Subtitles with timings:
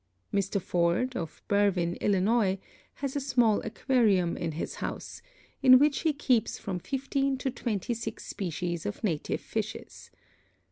[0.33, 0.59] Mr.
[0.59, 2.57] Ford, of Berwyn, Illinois,
[2.95, 5.21] has a small aquarium, in his house,
[5.61, 10.09] in which he keeps from fifteen to twenty six species of native fishes.